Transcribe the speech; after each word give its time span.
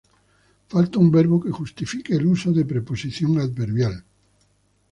falta 0.71 0.97
un 1.03 1.09
verbo 1.17 1.41
que 1.43 1.55
justifique 1.59 2.15
el 2.15 2.25
uso 2.25 2.49
de 2.53 2.65
preposición 2.65 3.37
adverbial 3.39 3.95